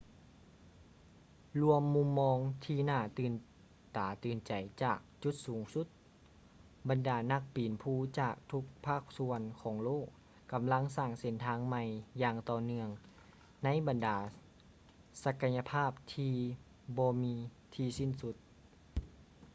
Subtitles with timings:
[1.61, 3.33] ລວມມຸມມອງທີ່ຫນ້າຕື່ນ
[3.95, 4.51] ຕາຕື່ນໃຈ
[4.83, 5.87] ຈາກຈຸດສູງສຸດ
[6.89, 10.07] ບັນດານັກປີນພູຈາກທຸກພາກສ່ວນຂອງໂລກ
[10.53, 11.83] ກຳລັງສ້າງເສັ້ນທາງໃໝ່
[12.21, 12.89] ຢ່າງຕໍ່ເນື່ອງ
[13.63, 14.17] ໃນບັນດາ
[15.23, 16.33] ສັກກະຍະພາບທີ່
[16.97, 17.35] ບໍ່ມີ
[17.75, 18.35] ທີ່ສິ້ນສຸດ